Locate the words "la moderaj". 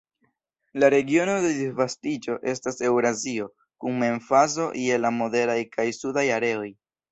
5.05-5.61